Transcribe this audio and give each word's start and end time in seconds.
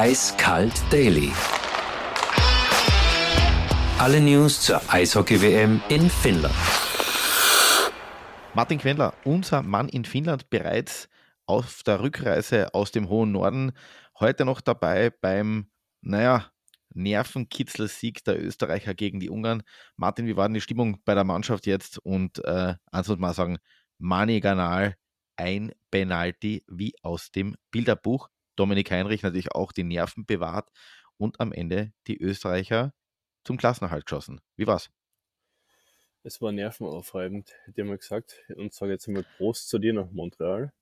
Eiskalt 0.00 0.80
Daily. 0.92 1.32
Alle 3.98 4.20
News 4.20 4.60
zur 4.60 4.80
Eishockey-WM 4.88 5.80
in 5.88 6.08
Finnland. 6.08 6.54
Martin 8.54 8.78
Quendler, 8.78 9.12
unser 9.24 9.64
Mann 9.64 9.88
in 9.88 10.04
Finnland, 10.04 10.50
bereits 10.50 11.08
auf 11.46 11.82
der 11.82 12.00
Rückreise 12.00 12.72
aus 12.74 12.92
dem 12.92 13.08
hohen 13.08 13.32
Norden, 13.32 13.72
heute 14.20 14.44
noch 14.44 14.60
dabei 14.60 15.10
beim, 15.10 15.68
naja, 16.00 16.48
Nervenkitzel-Sieg 16.94 18.22
der 18.22 18.40
Österreicher 18.40 18.94
gegen 18.94 19.18
die 19.18 19.30
Ungarn. 19.30 19.64
Martin, 19.96 20.28
wie 20.28 20.36
war 20.36 20.46
denn 20.46 20.54
die 20.54 20.60
Stimmung 20.60 21.02
bei 21.04 21.16
der 21.16 21.24
Mannschaft 21.24 21.66
jetzt? 21.66 21.98
Und 21.98 22.38
äh, 22.44 22.76
eins 22.92 23.08
muss 23.08 23.18
man 23.18 23.34
sagen, 23.34 23.58
Mani 23.98 24.38
Ganal, 24.38 24.94
ein 25.34 25.72
Penalty 25.90 26.62
wie 26.68 26.94
aus 27.02 27.32
dem 27.32 27.56
Bilderbuch. 27.72 28.28
Dominik 28.58 28.90
Heinrich 28.90 29.22
natürlich 29.22 29.52
auch 29.52 29.72
die 29.72 29.84
Nerven 29.84 30.26
bewahrt 30.26 30.70
und 31.16 31.40
am 31.40 31.52
Ende 31.52 31.92
die 32.06 32.18
Österreicher 32.20 32.94
zum 33.44 33.56
Klassenerhalt 33.58 34.06
geschossen. 34.06 34.40
Wie 34.56 34.66
war's? 34.66 34.90
Es 36.22 36.40
war 36.40 36.52
nervenaufreibend, 36.52 37.52
hätte 37.64 37.80
ich 37.80 37.86
mal 37.86 37.98
gesagt. 37.98 38.44
Und 38.54 38.72
sage 38.72 38.92
jetzt 38.92 39.08
einmal 39.08 39.24
Prost 39.24 39.68
zu 39.68 39.78
dir 39.80 39.92
nach 39.92 40.10
Montreal, 40.12 40.72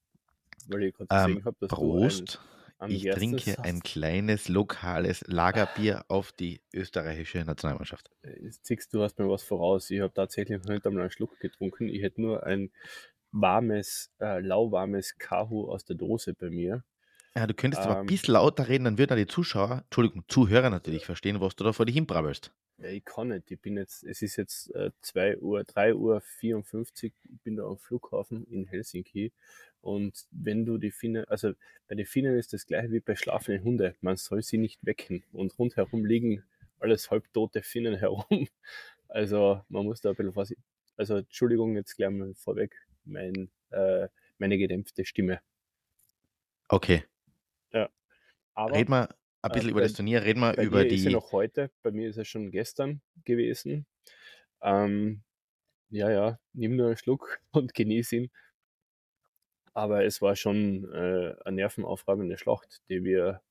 weil 0.68 0.84
ich 0.84 0.94
gerade 0.94 1.10
Ähm, 1.10 1.14
gesehen 1.14 1.44
habe, 1.44 1.56
dass 1.60 1.74
Prost. 1.74 2.40
du 2.78 2.78
ein 2.78 2.94
Ich 2.94 3.08
trinke 3.08 3.62
ein 3.64 3.80
hast. 3.80 3.82
kleines 3.82 4.48
lokales 4.48 5.22
Lagerbier 5.26 6.04
auf 6.08 6.32
die 6.32 6.62
österreichische 6.72 7.44
Nationalmannschaft. 7.44 8.10
Jetzt 8.42 8.66
siehst 8.66 8.92
du, 8.92 9.02
hast 9.02 9.18
mir 9.18 9.28
was 9.28 9.42
voraus. 9.42 9.90
Ich 9.90 10.00
habe 10.00 10.12
tatsächlich 10.12 10.58
noch 10.58 10.68
nicht 10.68 10.86
einmal 10.86 11.02
einen 11.02 11.10
Schluck 11.10 11.38
getrunken. 11.40 11.88
Ich 11.88 12.02
hätte 12.02 12.20
nur 12.20 12.42
ein 12.44 12.72
warmes, 13.32 14.12
äh, 14.20 14.40
lauwarmes 14.40 15.18
Kahu 15.18 15.70
aus 15.70 15.84
der 15.84 15.96
Dose 15.96 16.34
bei 16.34 16.50
mir. 16.50 16.84
Ja, 17.36 17.46
du 17.46 17.54
könntest 17.54 17.84
aber 17.84 17.94
ein 17.94 18.00
Ähm, 18.00 18.06
bisschen 18.06 18.32
lauter 18.34 18.66
reden, 18.68 18.82
dann 18.84 18.98
würden 18.98 19.16
die 19.16 19.26
Zuschauer, 19.28 19.82
Entschuldigung, 19.84 20.24
Zuhörer 20.26 20.70
natürlich 20.70 21.06
verstehen, 21.06 21.40
was 21.40 21.54
du 21.54 21.62
da 21.64 21.72
vor 21.72 21.86
dich 21.86 21.94
hinbrabbelst. 21.94 22.52
Ja, 22.78 22.88
ich 22.88 23.04
kann 23.04 23.28
nicht. 23.28 23.50
Ich 23.50 23.60
bin 23.60 23.76
jetzt, 23.76 24.04
es 24.04 24.20
ist 24.22 24.36
jetzt 24.36 24.74
äh, 24.74 24.90
2 25.00 25.38
Uhr, 25.38 25.64
3 25.64 25.94
Uhr 25.94 26.20
54. 26.20 27.12
Ich 27.24 27.40
bin 27.42 27.56
da 27.56 27.64
am 27.64 27.78
Flughafen 27.78 28.44
in 28.46 28.66
Helsinki. 28.66 29.32
Und 29.80 30.26
wenn 30.30 30.64
du 30.66 30.76
die 30.78 30.90
Finnen, 30.90 31.24
also 31.26 31.52
bei 31.88 31.94
den 31.94 32.04
Finnen 32.06 32.36
ist 32.36 32.52
das 32.52 32.66
gleiche 32.66 32.90
wie 32.92 33.00
bei 33.00 33.16
schlafenden 33.16 33.64
Hunden. 33.64 33.94
Man 34.00 34.16
soll 34.16 34.42
sie 34.42 34.58
nicht 34.58 34.84
wecken. 34.84 35.24
Und 35.32 35.58
rundherum 35.58 36.04
liegen 36.04 36.44
alles 36.78 37.10
halbtote 37.10 37.62
Finnen 37.62 37.94
herum. 37.98 38.48
Also 39.08 39.62
man 39.68 39.84
muss 39.86 40.00
da 40.02 40.10
ein 40.10 40.16
bisschen 40.16 40.32
vorsichtig. 40.34 40.64
Also 40.96 41.16
Entschuldigung, 41.16 41.76
jetzt 41.76 41.96
gleich 41.96 42.10
mal 42.10 42.34
vorweg, 42.34 42.76
mein, 43.04 43.50
äh, 43.70 44.08
meine 44.38 44.58
gedämpfte 44.58 45.04
Stimme. 45.06 45.40
Okay, 46.70 47.04
Aber 48.54 48.74
reden 48.74 48.90
wir 48.90 49.08
ein 49.42 49.50
äh, 49.50 49.54
bisschen 49.54 49.70
über 49.70 49.80
bei, 49.80 49.86
das 49.86 49.92
Turnier, 49.92 50.24
reden 50.24 50.40
wir 50.40 50.56
über 50.58 50.84
dir 50.84 50.94
ist 50.94 51.04
ja 51.04 51.10
die. 51.10 51.14
noch 51.14 51.32
heute, 51.32 51.70
bei 51.82 51.90
mir 51.90 52.08
ist 52.08 52.16
es 52.16 52.28
schon 52.28 52.50
gestern 52.50 53.02
gewesen. 53.24 53.86
Ähm, 54.62 55.22
ja, 55.90 56.10
ja, 56.10 56.38
nimm 56.52 56.76
nur 56.76 56.86
einen 56.86 56.96
Schluck 56.96 57.40
und 57.52 57.74
genieß 57.74 58.12
ihn. 58.12 58.30
Aber 59.74 60.04
es 60.04 60.22
war 60.22 60.36
schon 60.36 60.90
äh, 60.92 61.34
eine 61.44 61.56
nervenaufreibende 61.56 62.38
Schlacht, 62.38 62.80
die 62.88 63.04
wir, 63.04 63.42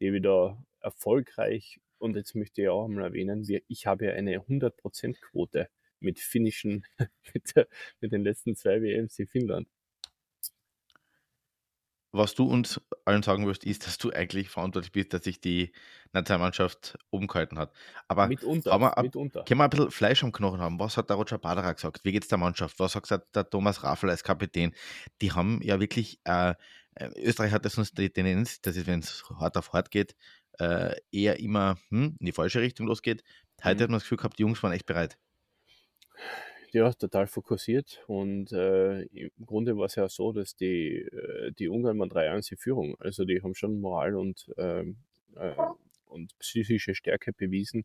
die 0.00 0.12
wir 0.12 0.20
da 0.20 0.62
erfolgreich, 0.80 1.80
und 1.98 2.16
jetzt 2.16 2.36
möchte 2.36 2.62
ich 2.62 2.68
auch 2.68 2.84
einmal 2.84 3.04
erwähnen, 3.04 3.48
wir, 3.48 3.60
ich 3.66 3.86
habe 3.86 4.06
ja 4.06 4.12
eine 4.12 4.38
100%-Quote 4.38 5.68
mit 6.00 6.20
finnischen, 6.20 6.84
mit, 7.34 7.56
der, 7.56 7.66
mit 8.00 8.12
den 8.12 8.22
letzten 8.22 8.54
zwei 8.54 8.80
WMs 8.80 9.18
in 9.18 9.26
Finnland. 9.26 9.68
Was 12.18 12.34
du 12.34 12.44
uns 12.44 12.80
allen 13.04 13.22
sagen 13.22 13.46
wirst, 13.46 13.64
ist, 13.64 13.86
dass 13.86 13.96
du 13.96 14.10
eigentlich 14.10 14.50
verantwortlich 14.50 14.90
bist, 14.92 15.12
dass 15.14 15.22
sich 15.24 15.40
die 15.40 15.72
Nationalmannschaft 16.12 16.98
oben 17.10 17.28
gehalten 17.28 17.58
hat. 17.58 17.72
Aber 18.08 18.26
Mitunter, 18.26 18.78
wir, 18.80 18.98
ab- 18.98 19.04
mitunter. 19.04 19.44
können 19.44 19.60
wir 19.60 19.64
ein 19.64 19.70
bisschen 19.70 19.90
Fleisch 19.92 20.24
am 20.24 20.32
Knochen 20.32 20.60
haben? 20.60 20.80
Was 20.80 20.96
hat 20.96 21.08
der 21.10 21.16
Roger 21.16 21.38
Baderer 21.38 21.72
gesagt? 21.72 22.00
Wie 22.04 22.10
geht's 22.12 22.28
der 22.28 22.38
Mannschaft? 22.38 22.78
Was 22.80 22.92
sagt 22.92 23.10
der- 23.10 23.24
der 23.34 23.48
Thomas 23.48 23.84
Raffel 23.84 24.10
als 24.10 24.24
Kapitän? 24.24 24.74
Die 25.22 25.30
haben 25.32 25.60
ja 25.62 25.78
wirklich, 25.78 26.18
äh, 26.24 26.54
äh, 26.96 27.08
Österreich 27.22 27.52
hat 27.52 27.64
das 27.64 27.78
uns 27.78 27.92
die 27.92 28.10
Tendenz, 28.10 28.60
dass 28.62 28.76
es, 28.76 28.86
wenn 28.88 28.98
es 28.98 29.22
hart 29.38 29.56
auf 29.56 29.72
hart 29.72 29.90
geht, 29.92 30.16
äh, 30.58 30.96
eher 31.12 31.38
immer 31.38 31.78
hm, 31.90 32.16
in 32.18 32.26
die 32.26 32.32
falsche 32.32 32.60
Richtung 32.60 32.88
losgeht. 32.88 33.22
Heute 33.62 33.76
Mhm. 33.76 33.82
hat 33.82 33.90
man 33.90 33.96
das 33.96 34.02
Gefühl 34.02 34.18
gehabt, 34.18 34.38
die 34.38 34.42
Jungs 34.42 34.60
waren 34.62 34.72
echt 34.72 34.86
bereit. 34.86 35.16
Ja, 36.72 36.92
total 36.92 37.26
fokussiert. 37.26 38.04
Und 38.08 38.52
äh, 38.52 39.02
im 39.04 39.46
Grunde 39.46 39.76
war 39.78 39.86
es 39.86 39.94
ja 39.94 40.08
so, 40.08 40.32
dass 40.32 40.54
die, 40.54 40.96
äh, 40.98 41.52
die 41.52 41.68
Ungarn 41.68 41.98
waren 41.98 42.10
3-1 42.10 42.50
in 42.50 42.58
Führung. 42.58 42.96
Also 43.00 43.24
die 43.24 43.42
haben 43.42 43.54
schon 43.54 43.80
Moral 43.80 44.14
und, 44.16 44.52
ähm, 44.58 44.98
äh, 45.36 45.54
und 46.06 46.38
psychische 46.38 46.94
Stärke 46.94 47.32
bewiesen 47.32 47.84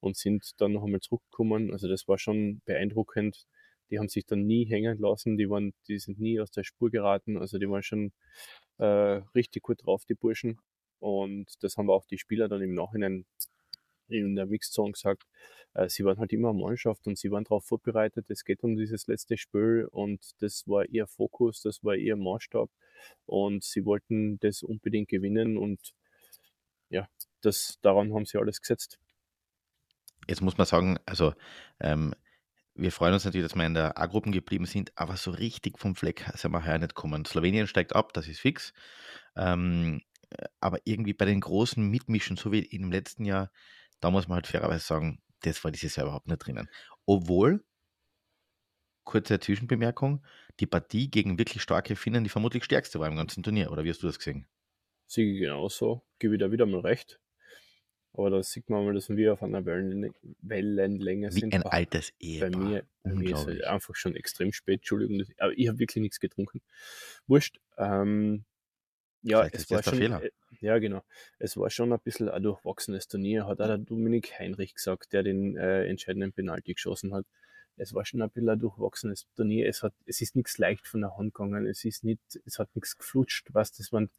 und 0.00 0.16
sind 0.16 0.60
dann 0.60 0.72
noch 0.72 0.84
einmal 0.84 1.00
zurückgekommen. 1.00 1.72
Also 1.72 1.88
das 1.88 2.06
war 2.06 2.18
schon 2.18 2.60
beeindruckend. 2.66 3.46
Die 3.90 3.98
haben 3.98 4.08
sich 4.08 4.26
dann 4.26 4.46
nie 4.46 4.66
hängen 4.66 4.98
lassen, 4.98 5.38
die, 5.38 5.48
waren, 5.48 5.72
die 5.88 5.98
sind 5.98 6.20
nie 6.20 6.38
aus 6.40 6.50
der 6.50 6.64
Spur 6.64 6.90
geraten. 6.90 7.38
Also 7.38 7.58
die 7.58 7.68
waren 7.70 7.82
schon 7.82 8.12
äh, 8.78 8.84
richtig 9.34 9.62
gut 9.62 9.84
drauf, 9.86 10.04
die 10.04 10.14
Burschen. 10.14 10.60
Und 11.00 11.46
das 11.62 11.76
haben 11.78 11.88
auch 11.88 12.04
die 12.06 12.18
Spieler 12.18 12.48
dann 12.48 12.60
im 12.60 12.74
Nachhinein 12.74 13.24
in 14.08 14.36
der 14.36 14.46
Mixzone 14.46 14.92
gesagt, 14.92 15.24
äh, 15.74 15.88
sie 15.88 16.04
waren 16.04 16.18
halt 16.18 16.32
immer 16.32 16.52
Mannschaft 16.52 17.06
und 17.06 17.18
sie 17.18 17.30
waren 17.30 17.44
darauf 17.44 17.64
vorbereitet, 17.66 18.26
es 18.28 18.44
geht 18.44 18.62
um 18.62 18.76
dieses 18.76 19.06
letzte 19.06 19.36
Spiel 19.36 19.88
und 19.90 20.20
das 20.40 20.66
war 20.66 20.86
ihr 20.86 21.06
Fokus, 21.06 21.62
das 21.62 21.84
war 21.84 21.94
ihr 21.94 22.16
Maßstab 22.16 22.70
und 23.26 23.64
sie 23.64 23.84
wollten 23.84 24.38
das 24.40 24.62
unbedingt 24.62 25.08
gewinnen 25.08 25.56
und 25.56 25.94
ja, 26.90 27.08
das, 27.42 27.78
daran 27.82 28.14
haben 28.14 28.24
sie 28.24 28.38
alles 28.38 28.60
gesetzt. 28.60 28.98
Jetzt 30.26 30.42
muss 30.42 30.58
man 30.58 30.66
sagen, 30.66 30.98
also 31.06 31.32
ähm, 31.80 32.14
wir 32.74 32.92
freuen 32.92 33.14
uns 33.14 33.24
natürlich, 33.24 33.46
dass 33.46 33.56
wir 33.56 33.66
in 33.66 33.74
der 33.74 33.98
A-Gruppen 33.98 34.32
geblieben 34.32 34.66
sind, 34.66 34.92
aber 34.94 35.16
so 35.16 35.30
richtig 35.30 35.78
vom 35.78 35.96
Fleck 35.96 36.30
sind 36.34 36.52
wir 36.52 36.64
heuer 36.64 36.78
nicht 36.78 36.94
gekommen. 36.94 37.24
Slowenien 37.24 37.66
steigt 37.66 37.94
ab, 37.94 38.12
das 38.12 38.28
ist 38.28 38.40
fix. 38.40 38.72
Ähm, 39.36 40.00
äh, 40.30 40.44
aber 40.60 40.78
irgendwie 40.84 41.12
bei 41.12 41.24
den 41.24 41.40
großen 41.40 41.84
Mitmischen, 41.88 42.36
so 42.36 42.52
wie 42.52 42.60
im 42.60 42.92
letzten 42.92 43.24
Jahr, 43.24 43.50
da 44.00 44.10
muss 44.10 44.28
man 44.28 44.36
halt 44.36 44.46
fairerweise 44.46 44.84
sagen, 44.84 45.22
das 45.42 45.62
war 45.64 45.70
dieses 45.70 45.96
Jahr 45.96 46.06
überhaupt 46.06 46.28
nicht 46.28 46.38
drinnen. 46.38 46.68
Obwohl, 47.06 47.64
kurze 49.04 49.40
Zwischenbemerkung, 49.40 50.24
die 50.60 50.66
Partie 50.66 51.10
gegen 51.10 51.38
wirklich 51.38 51.62
starke 51.62 51.96
Finnen 51.96 52.24
die 52.24 52.30
vermutlich 52.30 52.64
stärkste 52.64 53.00
war 53.00 53.08
im 53.08 53.16
ganzen 53.16 53.42
Turnier. 53.42 53.70
Oder 53.72 53.84
wie 53.84 53.90
hast 53.90 54.02
du 54.02 54.06
das 54.06 54.18
gesehen? 54.18 54.46
Sie 55.06 55.38
genauso, 55.38 56.02
gebe 56.18 56.34
ich 56.34 56.40
da 56.40 56.52
wieder 56.52 56.66
mal 56.66 56.80
recht. 56.80 57.18
Aber 58.12 58.30
da 58.30 58.42
sieht 58.42 58.68
man 58.68 58.84
mal, 58.84 58.94
dass 58.94 59.08
wir 59.10 59.32
auf 59.32 59.42
einer 59.42 59.64
Wellenlänge, 59.64 60.14
Wellenlänge 60.40 61.34
Wie 61.34 61.40
sind. 61.40 61.54
ein 61.54 61.62
altes 61.62 62.10
bei 62.38 62.50
Ehepaar. 62.50 62.60
mir, 62.60 62.86
bei 63.02 63.14
mir 63.14 63.34
ist 63.34 63.46
es 63.46 63.62
einfach 63.62 63.94
schon 63.96 64.16
extrem 64.16 64.52
spät, 64.52 64.80
Entschuldigung, 64.80 65.24
aber 65.38 65.52
ich 65.56 65.68
habe 65.68 65.78
wirklich 65.78 66.02
nichts 66.02 66.20
getrunken. 66.20 66.60
Wurscht. 67.26 67.60
Ähm, 67.76 68.44
ja, 69.22 69.38
Vielleicht 69.40 69.54
es 69.54 69.62
ist 69.64 69.70
war 69.70 69.82
schon, 69.82 69.98
Fehler. 69.98 70.22
äh, 70.22 70.30
ja 70.60 70.78
genau, 70.78 71.02
es 71.38 71.56
war 71.56 71.70
schon 71.70 71.92
ein 71.92 72.00
bisschen 72.00 72.28
ein 72.28 72.42
durchwachsenes 72.42 73.08
Turnier, 73.08 73.46
hat 73.46 73.60
auch 73.60 73.66
der 73.66 73.78
Dominik 73.78 74.38
Heinrich 74.38 74.74
gesagt, 74.74 75.12
der 75.12 75.22
den 75.22 75.56
äh, 75.56 75.84
entscheidenden 75.86 76.32
Penalty 76.32 76.74
geschossen 76.74 77.14
hat. 77.14 77.26
Es 77.76 77.94
war 77.94 78.04
schon 78.04 78.22
ein 78.22 78.30
bisschen 78.30 78.48
ein 78.48 78.58
durchwachsenes 78.58 79.26
Turnier. 79.36 79.68
Es, 79.68 79.82
hat, 79.82 79.94
es 80.04 80.20
ist 80.20 80.34
nichts 80.34 80.58
leicht 80.58 80.86
von 80.86 81.00
der 81.00 81.16
Hand 81.16 81.34
gegangen. 81.34 81.66
Es 81.66 81.84
ist 81.84 82.02
nicht, 82.02 82.20
es 82.44 82.58
hat 82.58 82.68
nichts 82.74 82.96
geflutscht. 82.96 83.48
Was 83.52 83.72
das 83.72 83.92
waren, 83.92 84.10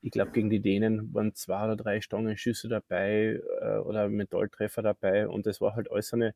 ich 0.00 0.10
glaube, 0.10 0.32
gegen 0.32 0.48
die 0.48 0.60
Dänen 0.60 1.12
waren 1.12 1.34
zwei 1.34 1.64
oder 1.64 1.76
drei 1.76 2.00
Stangenschüsse 2.00 2.68
dabei 2.68 3.40
äh, 3.60 3.76
oder 3.78 4.08
Metalltreffer 4.08 4.82
dabei. 4.82 5.28
Und 5.28 5.46
das 5.46 5.60
war 5.60 5.76
halt 5.76 5.90
alles 5.90 6.08
so 6.08 6.16
eine, 6.16 6.34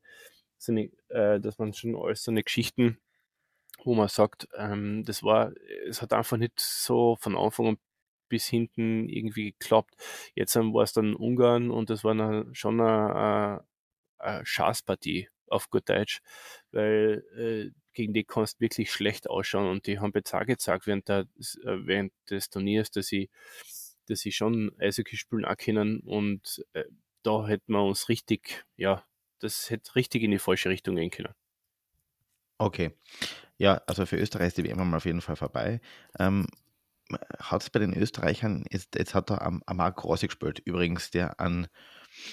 so 0.59 0.73
eine 0.73 0.91
äh, 1.09 1.41
das 1.41 1.59
waren 1.59 1.73
schon 1.73 1.97
alles 1.97 2.23
so 2.23 2.31
eine 2.31 2.43
Geschichten, 2.43 2.99
wo 3.85 3.95
man 3.95 4.09
sagt, 4.09 4.49
ähm, 4.57 5.05
das 5.07 5.23
war, 5.23 5.53
es 5.87 6.03
hat 6.03 6.13
einfach 6.13 6.37
nicht 6.37 6.61
so 6.61 7.17
von 7.17 7.37
Anfang 7.37 7.67
an 7.69 7.79
bis 8.29 8.47
hinten 8.47 9.09
irgendwie 9.09 9.53
geklappt. 9.53 9.95
Jetzt 10.35 10.57
ähm, 10.57 10.75
war 10.75 10.85
es 10.85 10.93
dann 10.93 11.15
Ungarn 11.15 11.71
und 11.71 11.91
das 11.91 12.05
war 12.05 12.15
dann 12.15 12.55
schon 12.55 12.81
eine, 12.81 13.65
eine 14.19 14.45
Schaßpartie 14.45 15.29
auf 15.47 15.71
gut 15.71 15.89
Deutsch, 15.89 16.21
weil 16.73 17.25
äh, 17.37 17.79
gegen 17.93 18.13
die 18.15 18.25
kannst 18.25 18.61
wirklich 18.61 18.93
schlecht 18.93 19.29
ausschauen 19.29 19.69
und 19.69 19.87
die 19.87 19.99
haben 19.99 20.13
jetzt 20.15 20.35
auch 20.35 20.45
gezeigt 20.45 20.87
während, 20.87 21.09
der, 21.09 21.21
äh, 21.21 21.79
während 21.87 22.13
des 22.31 22.51
Turniers, 22.51 22.91
dass 22.91 23.07
sie, 23.07 23.31
dass 24.07 24.21
sie 24.21 24.33
schon 24.33 24.73
Eishockey 24.79 25.17
spielen 25.17 25.45
auch 25.45 25.57
können 25.57 26.01
und 26.01 26.65
äh, 26.75 26.85
da 27.23 27.47
hätten 27.47 27.73
wir 27.73 27.83
uns 27.83 28.09
richtig, 28.09 28.65
ja, 28.77 29.05
das 29.41 29.71
hätte 29.71 29.95
richtig 29.97 30.23
in 30.23 30.31
die 30.31 30.39
falsche 30.39 30.69
Richtung 30.69 30.97
gehen 30.97 31.11
können. 31.11 31.35
Okay. 32.59 32.93
Ja, 33.57 33.83
also 33.87 34.07
für 34.07 34.17
Österreich 34.17 34.49
ist 34.49 34.59
die 34.59 34.65
WM 34.65 34.95
auf 34.95 35.05
jeden 35.05 35.21
Fall 35.21 35.37
vorbei. 35.37 35.81
Ähm, 36.19 36.47
hat 37.39 37.63
es 37.63 37.71
bei 37.71 37.81
den 37.81 37.95
Österreichern, 37.95 38.65
jetzt, 38.71 38.97
jetzt 38.97 39.15
hat 39.15 39.31
er 39.31 39.43
am, 39.43 39.63
am 39.67 39.81
Rossi 39.81 40.27
gespielt, 40.27 40.61
übrigens, 40.65 41.11
der 41.11 41.41
an 41.41 41.69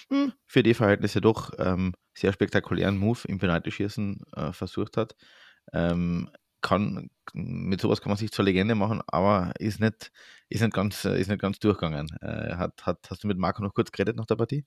hm, 0.10 0.34
für 0.46 0.64
die 0.64 0.74
Verhältnisse 0.74 1.22
doch 1.22 1.52
ähm, 1.58 1.94
sehr 2.14 2.34
spektakulären 2.34 2.98
Move 2.98 3.20
im 3.28 3.40
Penaltyschießen 3.40 4.22
äh, 4.36 4.54
versucht 4.54 4.98
hat. 4.98 5.16
Ähm, 5.74 6.30
kann, 6.62 7.10
mit 7.34 7.80
sowas 7.80 8.02
kann 8.02 8.10
man 8.10 8.18
sich 8.18 8.32
zur 8.32 8.44
Legende 8.44 8.74
machen, 8.74 9.02
aber 9.06 9.54
ist 9.60 9.80
nicht, 9.80 10.12
ist 10.50 10.62
nicht, 10.62 10.74
ganz, 10.74 11.06
ist 11.06 11.30
nicht 11.30 11.42
ganz 11.42 11.60
durchgegangen. 11.60 12.10
Äh, 12.22 12.56
hat, 12.56 12.86
hat, 12.88 13.08
hast 13.10 13.24
du 13.24 13.28
mit 13.28 13.38
Marco 13.38 13.62
noch 13.62 13.74
kurz 13.74 13.92
geredet 13.92 14.16
nach 14.16 14.26
der 14.26 14.36
Partie? 14.36 14.66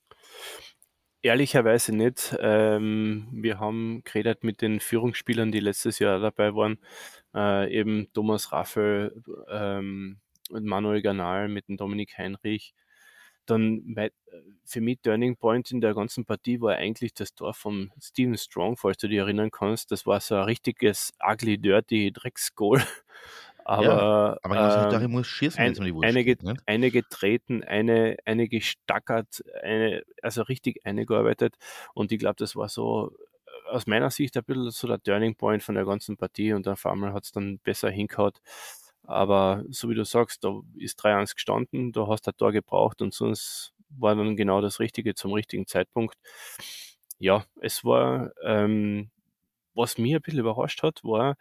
Ehrlicherweise 1.29 1.95
nicht. 1.95 2.35
Ähm, 2.41 3.29
wir 3.31 3.61
haben 3.61 4.01
geredet 4.03 4.45
mit 4.45 4.63
den 4.63 4.81
Führungsspielern, 4.81 5.53
die 5.53 5.61
letztes 5.61 5.99
Jahr 5.99 6.21
dabei 6.21 6.55
waren. 6.55 6.79
Äh, 7.35 7.71
eben 7.71 8.09
Thomas 8.15 8.51
Raffel, 8.51 9.23
ähm, 9.51 10.21
Manuel 10.49 11.03
Ganal, 11.03 11.49
mit 11.49 11.69
dem 11.69 11.77
Dominik 11.77 12.17
Heinrich. 12.17 12.73
Dann 13.45 13.95
für 14.65 14.81
mich 14.81 15.01
Turning 15.03 15.37
Point 15.37 15.71
in 15.71 15.83
der 15.83 15.93
ganzen 15.93 16.25
Partie 16.25 16.63
war 16.63 16.77
eigentlich 16.77 17.13
das 17.13 17.35
Tor 17.35 17.53
von 17.53 17.93
Steven 18.01 18.39
Strong, 18.39 18.79
falls 18.79 18.97
du 18.97 19.07
dich 19.07 19.19
erinnern 19.19 19.51
kannst. 19.51 19.93
Das 19.93 20.07
war 20.07 20.21
so 20.21 20.35
ein 20.35 20.45
richtiges 20.45 21.13
ugly, 21.23 21.59
dirty 21.59 22.11
Drecksgoal. 22.11 22.83
Aber, 23.69 23.85
ja, 23.85 24.39
aber 24.45 25.03
äh, 25.03 25.09
muss 25.09 25.27
schießen, 25.27 25.61
ein, 25.61 25.75
die 25.75 25.93
eine, 26.03 26.23
steht, 26.23 26.43
ne? 26.43 26.57
eine 26.65 26.91
getreten, 26.91 27.63
eine, 27.63 28.17
eine 28.25 28.49
gestackert, 28.49 29.45
eine, 29.63 30.05
also 30.23 30.41
richtig 30.41 30.87
eingearbeitet. 30.87 31.55
Und 31.93 32.11
ich 32.11 32.19
glaube, 32.19 32.37
das 32.39 32.57
war 32.57 32.71
so 32.71 33.15
äh, 33.45 33.71
aus 33.71 33.87
meiner 33.87 34.09
Sicht 34.09 34.39
ein 34.39 34.45
bisschen 34.45 34.71
so 34.71 34.87
der 34.89 35.03
Turning 35.03 35.35
Point 35.37 35.63
von 35.63 35.75
der 35.75 35.85
ganzen 35.85 36.17
Partie 36.17 36.55
und 36.55 36.65
dann 36.65 36.73
auf 36.73 36.87
einmal 36.87 37.13
hat 37.13 37.25
es 37.25 37.33
dann 37.33 37.59
besser 37.59 37.91
hingehauen. 37.91 38.33
Aber 39.03 39.63
so 39.69 39.91
wie 39.91 39.95
du 39.95 40.07
sagst, 40.07 40.45
da 40.45 40.63
ist 40.79 40.99
3-1 41.05 41.35
gestanden, 41.35 41.93
da 41.93 42.07
hast 42.09 42.27
du 42.27 42.31
ein 42.31 42.37
Tor 42.39 42.53
gebraucht 42.53 43.03
und 43.03 43.13
sonst 43.13 43.75
war 43.91 44.15
dann 44.17 44.35
genau 44.35 44.63
das 44.63 44.81
Richtige 44.81 45.15
zum 45.15 45.35
richtigen 45.35 45.67
Zeitpunkt. 45.67 46.17
Ja, 47.19 47.45
es 47.61 47.85
war 47.85 48.31
ähm, 48.43 49.11
was 49.79 49.97
mich 49.97 50.15
ein 50.15 50.21
bisschen 50.21 50.41
überrascht 50.41 50.83
hat, 50.83 51.03
war, 51.05 51.37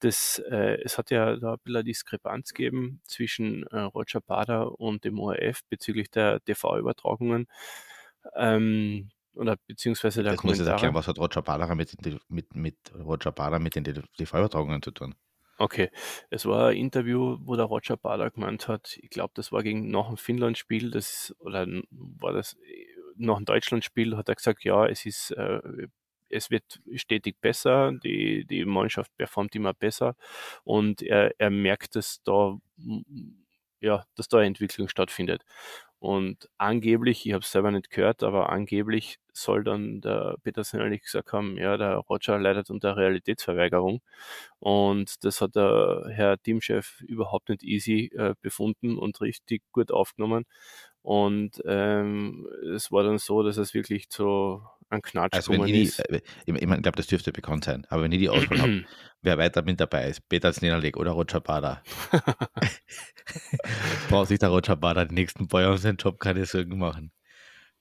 dass 0.00 0.42
äh, 0.50 0.80
es 0.82 0.98
hat 0.98 1.10
ja 1.10 1.36
da 1.36 1.52
ein 1.52 1.58
bisschen 1.62 1.76
eine 1.76 1.84
Diskrepanz 1.84 2.54
gegeben 2.54 3.00
zwischen 3.04 3.64
äh, 3.68 3.80
Roger 3.80 4.20
Bader 4.20 4.80
und 4.80 5.04
dem 5.04 5.20
ORF 5.20 5.60
bezüglich 5.68 6.10
der 6.10 6.42
TV-Übertragungen. 6.42 7.46
Ähm, 8.34 9.10
oder 9.34 9.56
beziehungsweise 9.66 10.22
der 10.22 10.32
das 10.32 10.40
Kommentare. 10.40 10.60
muss 10.60 10.66
jetzt 10.66 10.72
erklären, 10.72 10.94
was 10.94 11.08
hat 11.08 11.18
Roger 11.18 11.42
Bader 11.42 11.74
mit, 11.74 11.94
mit, 12.28 12.54
mit 12.54 12.76
Roger 12.94 13.32
Bader 13.32 13.58
mit 13.58 13.76
den 13.76 13.84
TV-Übertragungen 13.84 14.82
zu 14.82 14.90
tun? 14.90 15.14
Okay, 15.58 15.90
es 16.30 16.46
war 16.46 16.70
ein 16.70 16.76
Interview, 16.76 17.38
wo 17.40 17.56
der 17.56 17.66
Roger 17.66 17.96
Bader 17.96 18.30
gemeint 18.30 18.68
hat, 18.68 18.98
ich 19.00 19.10
glaube, 19.10 19.32
das 19.34 19.52
war 19.52 19.62
gegen 19.62 19.90
nach 19.90 20.08
dem 20.08 20.16
Finnland-Spiel, 20.16 20.90
das 20.90 21.34
oder 21.38 21.66
war 21.90 22.32
das 22.32 22.54
äh, 22.54 22.86
nach 23.16 23.36
dem 23.36 23.44
Deutschland-Spiel, 23.44 24.16
hat 24.16 24.28
er 24.28 24.34
gesagt, 24.34 24.64
ja, 24.64 24.86
es 24.86 25.06
ist 25.06 25.30
äh, 25.32 25.60
es 26.32 26.50
wird 26.50 26.80
stetig 26.96 27.36
besser, 27.40 27.92
die, 28.04 28.44
die 28.46 28.64
Mannschaft 28.64 29.16
performt 29.16 29.54
immer 29.54 29.74
besser 29.74 30.16
und 30.64 31.02
er, 31.02 31.32
er 31.38 31.50
merkt, 31.50 31.96
dass 31.96 32.22
da, 32.24 32.58
ja, 33.80 34.04
dass 34.16 34.28
da 34.28 34.42
Entwicklung 34.42 34.88
stattfindet. 34.88 35.42
Und 35.98 36.48
angeblich, 36.58 37.26
ich 37.26 37.32
habe 37.32 37.42
es 37.44 37.52
selber 37.52 37.70
nicht 37.70 37.90
gehört, 37.90 38.24
aber 38.24 38.50
angeblich 38.50 39.18
soll 39.32 39.62
dann 39.64 40.00
der 40.00 40.36
Petersen 40.42 40.80
eigentlich 40.80 41.02
gesagt 41.02 41.32
haben, 41.32 41.56
ja, 41.58 41.76
der 41.76 41.96
Roger 41.98 42.38
leidet 42.40 42.70
unter 42.70 42.96
Realitätsverweigerung. 42.96 44.00
Und 44.58 45.24
das 45.24 45.40
hat 45.40 45.54
der 45.56 46.06
Herr 46.10 46.38
Teamchef 46.42 47.00
überhaupt 47.02 47.48
nicht 47.50 47.62
easy 47.62 48.10
äh, 48.16 48.34
befunden 48.42 48.98
und 48.98 49.20
richtig 49.20 49.62
gut 49.72 49.92
aufgenommen. 49.92 50.44
Und 51.02 51.60
ähm, 51.66 52.48
es 52.74 52.92
war 52.92 53.02
dann 53.02 53.18
so, 53.18 53.42
dass 53.42 53.56
es 53.56 53.74
wirklich 53.74 54.08
zu 54.08 54.62
ein 54.92 55.02
Knatsch 55.02 55.32
also 55.32 55.52
wenn 55.52 55.64
ich, 55.66 55.98
ist. 55.98 56.02
ich, 56.10 56.22
ich 56.46 56.54
glaube, 56.54 56.92
das 56.92 57.06
dürfte 57.06 57.32
bekannt 57.32 57.64
sein, 57.64 57.86
aber 57.88 58.02
wenn 58.02 58.12
ich 58.12 58.18
die 58.18 58.28
Auswahl 58.28 58.60
habe, 58.60 58.84
wer 59.22 59.38
weiter 59.38 59.62
mit 59.62 59.80
dabei 59.80 60.08
ist, 60.08 60.28
Peter 60.28 60.52
Snenerlik 60.52 60.96
oder 60.96 61.12
Roger 61.12 61.40
Bader, 61.40 61.82
braucht 64.10 64.28
sich 64.28 64.38
der 64.38 64.50
Roger 64.50 64.76
Bader 64.76 65.06
die 65.06 65.14
nächsten 65.14 65.48
paar 65.48 65.62
Jahre 65.62 65.78
seinen 65.78 65.96
Job 65.96 66.20
keine 66.20 66.44
Sorgen 66.44 66.78
machen. 66.78 67.10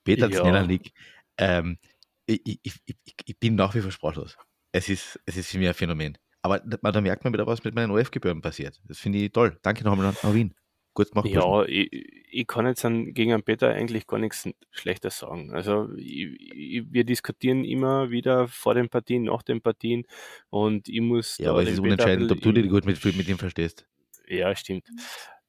Peter 0.03 0.29
ja. 0.29 0.39
Snenerlik, 0.39 0.94
ähm, 1.38 1.77
ich, 2.25 2.41
ich, 2.45 2.81
ich, 2.85 2.95
ich, 3.25 3.39
bin 3.39 3.56
nach 3.56 3.75
wie 3.75 3.81
vor 3.81 3.91
sprachlos. 3.91 4.38
Es 4.71 4.88
ist, 4.88 5.19
es 5.25 5.35
ist 5.35 5.51
für 5.51 5.57
mich 5.57 5.67
ein 5.67 5.74
Phänomen. 5.74 6.17
Aber 6.41 6.59
da 6.59 7.01
merkt 7.01 7.24
man 7.24 7.33
wieder, 7.33 7.45
was 7.45 7.63
mit 7.63 7.75
meinen 7.75 7.91
OF-Gebühren 7.91 8.41
passiert. 8.41 8.81
Das 8.85 8.97
finde 9.00 9.19
ich 9.19 9.31
toll. 9.31 9.59
Danke 9.62 9.83
nochmal 9.83 10.15
an 10.24 10.33
Wien. 10.33 10.56
Gut 10.94 11.12
gemacht. 11.12 11.27
Ja, 11.27 11.63
ich, 11.65 11.91
ich, 12.31 12.48
kann 12.48 12.66
jetzt 12.66 12.83
an, 12.86 13.13
gegen 13.13 13.33
einen 13.33 13.44
Peter 13.44 13.69
eigentlich 13.69 14.07
gar 14.07 14.19
nichts 14.19 14.50
Schlechtes 14.72 15.19
sagen. 15.19 15.51
Also 15.54 15.89
ich, 15.98 16.83
wir 16.89 17.04
diskutieren 17.04 17.63
immer 17.63 18.10
wieder 18.10 18.48
vor 18.48 18.74
den 18.74 18.89
Partien, 18.89 19.24
nach 19.24 19.44
den 19.44 19.62
Partien 19.62 20.06
und 20.50 20.88
ich 20.88 21.01
muss. 21.01 21.38
Ja, 21.38 21.51
aber 21.51 21.63
es 21.63 21.69
ist 21.69 21.80
unentscheidend, 21.80 22.31
ob 22.31 22.42
du 22.42 22.51
dich 22.51 22.69
gut 22.69 22.86
mit, 22.86 23.04
mit 23.04 23.28
ihm 23.28 23.38
verstehst. 23.38 23.86
Ja, 24.28 24.56
stimmt. 24.56 24.88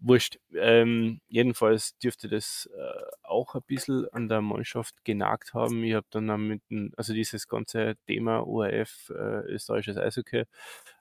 Wurscht. 0.05 0.41
Ähm, 0.57 1.21
jedenfalls 1.29 1.97
dürfte 1.99 2.29
das 2.29 2.69
äh, 2.77 3.03
auch 3.23 3.55
ein 3.55 3.63
bisschen 3.65 4.09
an 4.13 4.29
der 4.29 4.41
Mannschaft 4.41 5.05
genagt 5.05 5.55
haben. 5.55 5.85
Ich 5.85 5.95
habe 5.95 6.07
dann 6.11 6.29
auch 6.29 6.39
mit 6.39 6.61
dem, 6.71 6.93
also 6.97 7.15
dieses 7.15 7.47
ganze 7.47 7.95
Thema 8.09 8.45
ORF, 8.45 9.11
äh, 9.11 9.53
österreichisches 9.53 9.99
Eishockey, 9.99 10.45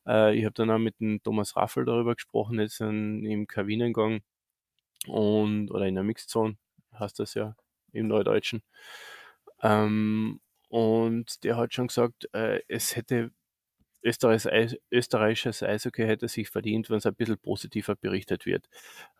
äh, 0.06 0.36
ich 0.38 0.46
habe 0.46 0.54
dann 0.54 0.70
auch 0.70 0.78
mit 0.78 1.00
dem 1.00 1.24
Thomas 1.24 1.56
Raffel 1.56 1.86
darüber 1.86 2.14
gesprochen, 2.14 2.60
jetzt 2.60 2.80
in, 2.80 3.26
im 3.26 3.48
Kabinengang 3.48 4.22
und 5.08 5.72
oder 5.72 5.86
in 5.88 5.96
der 5.96 6.04
Mixzone 6.04 6.58
heißt 7.00 7.20
das 7.20 7.34
ja 7.34 7.56
im 7.94 8.08
Neudeutschen. 8.08 8.64
Ähm, 9.62 10.42
und 10.70 11.44
der 11.44 11.58
hat 11.58 11.74
schon 11.74 11.88
gesagt, 11.88 12.30
äh, 12.34 12.62
es 12.68 12.96
hätte 12.96 13.32
Österreichs, 14.04 14.48
österreichisches 14.92 15.64
Eishockey 15.64 16.04
hätte 16.04 16.28
sich 16.28 16.50
verdient, 16.50 16.90
wenn 16.90 16.98
es 16.98 17.06
ein 17.06 17.16
bisschen 17.16 17.38
positiver 17.38 17.96
berichtet 17.96 18.46
wird 18.46 18.68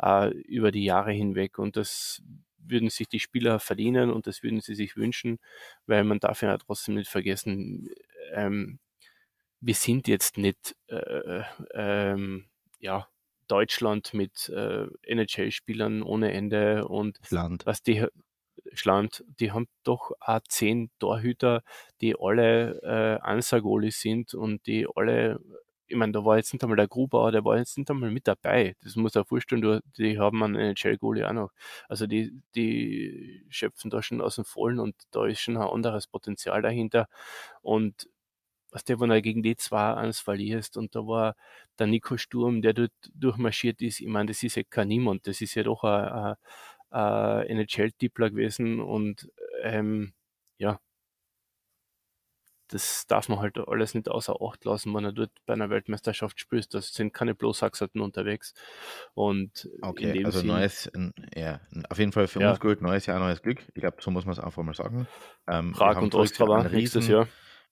äh, 0.02 0.30
über 0.30 0.72
die 0.72 0.84
Jahre 0.86 1.12
hinweg. 1.12 1.60
Und 1.60 1.78
das 1.78 2.24
würden 2.58 2.90
sich 2.90 3.08
die 3.08 3.20
Spieler 3.20 3.60
verdienen 3.60 4.12
und 4.12 4.28
das 4.28 4.44
würden 4.44 4.62
sie 4.62 4.76
sich 4.76 4.96
wünschen, 4.96 5.40
weil 5.88 6.04
man 6.04 6.20
darf 6.20 6.42
ja 6.42 6.58
trotzdem 6.58 6.96
nicht 6.96 7.10
vergessen, 7.10 7.90
ähm, 8.34 8.80
wir 9.62 9.76
sind 9.76 10.08
jetzt 10.08 10.38
nicht 10.38 10.76
äh, 10.88 11.44
ähm, 11.74 12.46
ja, 12.80 13.08
Deutschland 13.52 14.14
mit 14.14 14.50
äh, 14.50 14.88
NHL-Spielern 15.04 16.04
ohne 16.04 16.32
Ende 16.32 16.88
und 16.88 17.20
Land. 17.30 17.66
was 17.66 17.84
die 17.84 18.06
Schland, 18.74 19.24
die 19.40 19.52
haben 19.52 19.68
doch 19.84 20.12
auch 20.20 20.40
zehn 20.48 20.90
Torhüter, 21.00 21.64
die 22.00 22.16
alle 22.18 22.80
äh, 22.84 23.22
Ansagoli 23.22 23.92
sind 23.92 24.34
und 24.34 24.66
die 24.68 24.88
alle, 24.96 25.40
ich 25.88 25.96
meine, 25.98 26.14
da 26.14 26.24
war 26.24 26.38
jetzt 26.38 26.54
nicht 26.54 26.64
einmal 26.64 26.78
der 26.78 26.88
Grubauer, 26.88 27.32
der 27.32 27.44
war 27.44 27.58
jetzt 27.58 27.78
nicht 27.78 27.90
einmal 27.90 28.12
mit 28.12 28.28
dabei. 28.28 28.76
Das 28.84 28.96
muss 28.96 29.16
er 29.16 29.26
vorstellen, 29.26 29.82
die 29.98 30.20
haben 30.20 30.44
einen 30.44 30.56
NHL-Goalie 30.56 31.28
auch 31.28 31.34
noch. 31.34 31.52
Also 31.90 32.08
die, 32.08 32.42
die 32.56 33.46
schöpfen 33.50 33.90
da 33.90 34.02
schon 34.02 34.22
aus 34.22 34.36
dem 34.36 34.46
Vollen 34.46 34.80
und 34.80 34.96
da 35.12 35.26
ist 35.26 35.42
schon 35.42 35.58
ein 35.58 35.68
anderes 35.68 36.08
Potenzial 36.08 36.62
dahinter. 36.62 37.08
Und 37.62 38.08
was 38.72 38.84
der, 38.84 39.00
wenn 39.00 39.12
er 39.12 39.22
gegen 39.22 39.44
die 39.44 39.56
zwei 39.56 39.94
eins 39.94 40.20
verlierst 40.20 40.78
und 40.78 40.96
da 40.96 41.02
war 41.06 41.36
der 41.78 41.88
Nico 41.88 42.18
Sturm, 42.18 42.62
der 42.62 42.74
dort 42.74 42.92
durchmarschiert 43.14 43.82
ist, 43.82 44.00
ich 44.00 44.08
meine, 44.08 44.28
das 44.28 44.44
ist 44.44 44.56
ja 44.56 44.64
kein 44.70 44.88
Niemand, 44.88 45.28
das 45.28 45.42
ist 45.42 45.56
ja 45.56 45.64
doch 45.64 45.84
ein, 45.84 46.36
NHL-Tippler 46.94 48.32
gewesen 48.32 48.82
und 48.82 49.30
ähm, 49.64 50.14
ja, 50.58 50.80
das 52.72 53.06
darf 53.08 53.30
man 53.30 53.40
halt 53.40 53.58
alles 53.68 53.94
nicht 53.94 54.10
außer 54.10 54.36
Acht 54.42 54.64
lassen, 54.66 54.94
wenn 54.94 55.06
er 55.06 55.12
dort 55.12 55.32
bei 55.46 55.54
einer 55.54 55.70
Weltmeisterschaft 55.70 56.40
spielt. 56.40 56.74
Das 56.74 56.94
sind 56.94 57.14
keine 57.14 57.36
Bloßhaxerten 57.36 58.02
unterwegs. 58.02 58.54
Und 59.14 59.70
okay, 59.82 60.24
also 60.24 60.40
Sinn, 60.40 60.48
neues, 60.48 60.92
ja, 61.36 61.60
auf 61.90 62.00
jeden 62.00 62.12
Fall 62.12 62.28
für 62.28 62.40
ja. 62.40 62.52
uns 62.52 62.60
gut, 62.60 62.82
neues 62.82 63.06
Jahr, 63.06 63.20
neues 63.20 63.42
Glück. 63.42 63.60
Ich 63.74 63.82
glaube, 63.82 63.98
so 64.00 64.10
muss 64.10 64.26
man 64.26 64.34
es 64.34 64.40
einfach 64.40 64.64
mal 64.64 64.74
sagen. 64.74 65.08
Ähm, 65.48 65.74
Prag 65.74 66.02
und 66.02 66.16
Ostrava 66.16 66.64
nächstes 66.70 67.08
Jahr. 67.08 67.28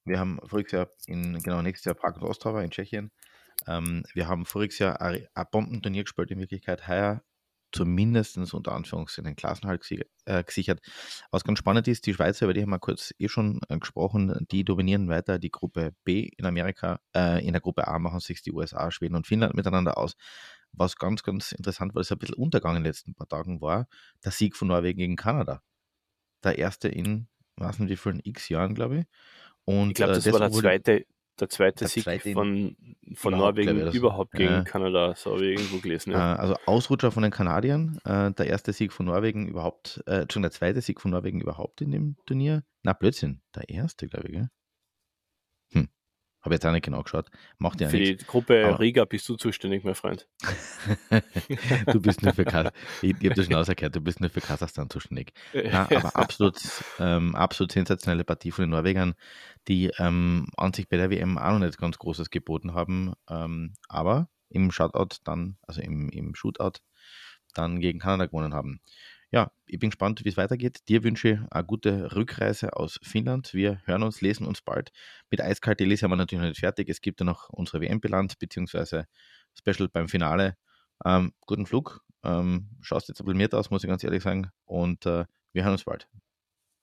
Wir 0.06 0.20
haben 0.20 0.40
voriges 0.46 0.72
Jahr 0.72 0.90
in, 1.08 1.40
genau, 1.40 1.62
nächstes 1.62 1.86
Jahr 1.86 1.96
Prag 1.96 2.16
und 2.16 2.24
Ostrava 2.24 2.62
in 2.62 2.72
Tschechien. 2.72 3.12
Ähm, 3.68 4.04
wir 4.14 4.28
haben 4.28 4.46
voriges 4.46 4.80
Jahr 4.80 5.02
ein, 5.02 5.28
ein 5.34 5.46
Bombenturnier 5.52 6.04
gespielt, 6.04 6.32
in 6.32 6.40
Wirklichkeit 6.40 6.88
heuer 6.88 7.22
zumindest 7.72 8.38
unter 8.54 8.74
Anführungszeichen 8.74 9.26
den 9.26 9.36
Klassenhalt 9.36 9.86
äh, 10.26 10.44
gesichert. 10.44 10.82
Was 11.32 11.44
ganz 11.44 11.60
spannend 11.60 11.88
ist, 11.88 12.06
die 12.06 12.14
Schweizer, 12.14 12.46
über 12.46 12.54
die 12.54 12.62
haben 12.62 12.70
wir 12.70 12.80
kurz 12.80 13.14
eh 13.20 13.28
schon 13.28 13.60
äh, 13.70 13.78
gesprochen, 13.78 14.46
die 14.52 14.64
dominieren 14.64 15.10
weiter 15.10 15.40
die 15.40 15.52
Gruppe 15.52 15.94
B 16.04 16.30
in 16.38 16.46
Amerika. 16.46 17.00
Äh, 17.16 17.46
in 17.46 17.54
der 17.54 17.62
Gruppe 17.62 17.88
A 17.88 18.00
machen 18.00 18.20
sich 18.20 18.42
die 18.42 18.52
USA, 18.52 18.92
Schweden 18.92 19.16
und 19.16 19.28
Finnland 19.28 19.56
miteinander 19.56 19.98
aus. 19.98 20.16
Was 20.72 20.96
ganz, 20.98 21.24
ganz 21.24 21.52
interessant 21.52 21.96
war, 21.96 22.02
ist 22.02 22.12
ein 22.12 22.20
bisschen 22.20 22.36
Untergang 22.36 22.76
in 22.76 22.84
den 22.84 22.90
letzten 22.90 23.16
paar 23.16 23.28
Tagen 23.28 23.62
war, 23.62 23.88
der 24.24 24.32
Sieg 24.32 24.56
von 24.56 24.68
Norwegen 24.68 25.00
gegen 25.00 25.16
Kanada. 25.16 25.62
Der 26.44 26.58
erste 26.58 26.88
in, 26.88 27.28
weiß 27.58 27.80
nicht 27.80 27.90
wie 27.90 27.98
vielen 27.98 28.22
x 28.24 28.50
Jahren, 28.50 28.76
glaube 28.76 29.00
ich. 29.00 29.06
Und, 29.70 29.90
ich 29.90 29.94
glaube, 29.96 30.14
das, 30.14 30.26
äh, 30.26 30.32
das 30.32 30.42
war 30.42 30.50
der 30.50 30.58
zweite, 30.60 31.06
der 31.40 31.50
zweite 31.50 31.80
der 31.80 31.88
Sieg 31.90 32.04
zweite 32.04 32.34
von, 32.34 32.76
von 33.14 33.38
Norwegen 33.38 33.92
überhaupt 33.92 34.32
gegen 34.32 34.50
ja. 34.50 34.64
Kanada, 34.64 35.14
so 35.16 35.34
habe 35.34 35.46
ich 35.46 35.60
irgendwo 35.60 35.78
gelesen. 35.78 36.12
Ja. 36.12 36.34
Äh, 36.36 36.40
also 36.40 36.56
Ausrutscher 36.66 37.12
von 37.12 37.22
den 37.22 37.32
Kanadiern, 37.32 38.00
äh, 38.04 38.32
der 38.32 38.48
erste 38.48 38.74
Sieg 38.74 38.92
von 38.92 39.06
Norwegen 39.06 39.48
überhaupt, 39.48 40.02
äh, 40.08 40.26
schon 40.32 40.42
der 40.42 40.50
zweite 40.50 40.82
Sieg 40.82 41.00
von 41.00 41.12
Norwegen 41.12 41.40
überhaupt 41.40 41.82
in 41.82 41.92
dem 41.92 42.18
Turnier. 42.26 42.64
Na, 42.82 42.94
Blödsinn, 42.94 43.42
der 43.56 43.70
erste, 43.70 44.08
glaube 44.08 44.28
ich. 44.28 44.34
Gell? 44.34 44.50
Habe 46.42 46.56
jetzt 46.56 46.66
auch 46.66 46.72
nicht 46.72 46.86
genau 46.86 47.04
geschaut. 47.04 47.30
Macht 47.58 47.82
ja 47.82 47.90
Für 47.90 47.98
nichts. 47.98 48.24
die 48.24 48.26
Gruppe 48.30 48.66
Aber- 48.66 48.80
Riga 48.80 49.04
bist 49.06 49.28
du 49.28 49.36
zuständig, 49.36 49.84
mein 49.84 49.96
Freund. 49.96 50.28
du 51.92 52.02
bist 52.02 52.22
nur 52.24 52.34
für 52.34 52.46
Kasachstan. 52.46 52.72
Ich, 53.02 53.12
ich 53.20 53.26
habe 53.26 53.36
das 53.36 53.46
schon 53.46 53.56
ausgehört, 53.56 53.96
du 53.96 54.02
bist 54.02 54.20
nur 54.22 54.30
für 54.30 54.42
Kasachstan 54.42 54.90
zuständig. 54.90 55.34
Ja, 55.54 55.88
aber 55.92 56.16
absolut, 56.16 56.58
ähm, 57.00 57.36
absolut 57.36 57.72
sensationelle 57.72 58.24
Partie 58.24 58.52
von 58.52 58.64
den 58.64 58.70
Norwegern, 58.72 59.16
die 59.68 59.92
ähm, 59.98 60.48
an 60.58 60.74
sich 60.74 60.88
bei 60.88 60.98
der 60.98 61.10
WM 61.10 61.38
auch 61.38 61.52
noch 61.52 61.60
nicht 61.60 61.78
ganz 61.78 61.98
Großes 61.98 62.30
geboten 62.30 62.74
haben, 62.74 63.14
ähm, 63.30 63.74
aber 63.88 64.30
im 64.50 64.72
Shootout 64.72 65.18
dann, 65.26 65.58
also 65.68 65.82
im, 65.82 66.10
im 66.10 66.36
Shootout, 66.36 66.80
dann 67.54 67.80
gegen 67.80 68.00
Kanada 68.00 68.26
gewonnen 68.28 68.54
haben. 68.54 68.80
Ja, 69.32 69.52
ich 69.68 69.78
bin 69.78 69.92
gespannt, 69.92 70.26
wie 70.26 70.30
es 70.30 70.38
weitergeht. 70.38 70.88
Dir 70.90 71.04
wünsche 71.04 71.30
ich 71.30 71.40
eine 71.52 71.64
gute 71.64 72.16
Rückreise 72.16 72.76
aus 72.76 73.00
Finnland. 73.04 73.54
Wir 73.54 73.80
hören 73.86 74.02
uns, 74.02 74.22
lesen 74.22 74.48
uns 74.48 74.62
bald. 74.62 74.92
Mit 75.30 75.40
Eiskalt 75.42 75.80
Elise 75.82 76.04
haben 76.04 76.12
wir 76.12 76.16
natürlich 76.16 76.42
noch 76.42 76.50
nicht 76.50 76.60
fertig. 76.60 76.90
Es 76.90 77.02
gibt 77.02 77.20
ja 77.20 77.26
noch 77.26 77.50
unsere 77.50 77.80
WM-Bilanz, 77.82 78.36
beziehungsweise 78.38 79.06
Special 79.58 79.88
beim 79.88 80.10
Finale. 80.10 80.58
Ähm, 81.06 81.34
guten 81.46 81.68
Flug. 81.68 82.04
Ähm, 82.24 82.70
schaust 82.82 83.08
jetzt 83.08 83.22
applaudiert 83.22 83.54
aus, 83.54 83.70
muss 83.70 83.84
ich 83.84 83.90
ganz 83.90 84.04
ehrlich 84.04 84.24
sagen. 84.24 84.50
Und 84.66 85.06
äh, 85.06 85.26
wir 85.54 85.64
hören 85.64 85.74
uns 85.74 85.84
bald. 85.84 86.08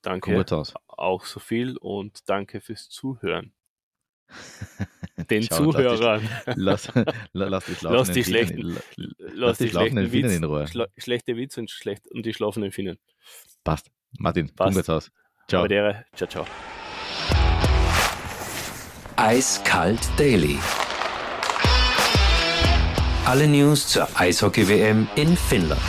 Danke 0.03 0.33
gut 0.35 0.53
aus. 0.53 0.73
auch 0.87 1.25
so 1.25 1.41
viel 1.41 1.76
und 1.79 2.29
danke 2.29 2.61
fürs 2.61 2.88
Zuhören. 2.88 3.53
Den 5.31 5.43
Ciao, 5.43 5.73
Zuhörern. 5.73 6.29
Lass, 6.57 6.93
la- 6.95 7.05
lass 7.33 7.69
Lass 7.69 7.79
schlafenden 7.79 8.15
die 8.15 8.23
Finnen- 8.23 8.79
schlechten- 8.95 9.12
Lass 9.38 9.59
die 9.59 9.64
die 9.64 9.71
schlafenden 9.71 10.11
Finnen 10.11 10.31
in 10.31 10.45
Ruhe. 10.45 10.66
schla 10.66 10.87
schlechte 10.97 11.37
Witz 11.37 11.59
und, 11.59 11.71
schlecht, 11.71 12.09
und 12.11 12.25
die 12.25 12.33
schlafenden 12.33 12.73
Finnen. 12.73 12.99
Passt. 13.64 13.90
Martin, 14.19 14.47
Passt. 14.55 14.71
komm 14.71 14.76
jetzt 14.78 14.90
aus. 14.90 15.11
Ciao. 15.49 15.61
Aber 15.61 15.69
der, 15.69 16.05
ciao, 16.14 16.28
ciao. 16.28 16.47
Eiskalt 19.16 20.00
Daily. 20.16 20.59
Alle 23.26 23.47
News 23.49 23.88
zur 23.88 24.09
Eishockey-WM 24.19 25.09
in 25.16 25.37
Finnland. 25.37 25.81